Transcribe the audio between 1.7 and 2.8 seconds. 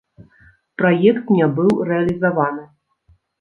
рэалізаваны.